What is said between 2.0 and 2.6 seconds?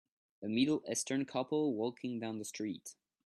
down the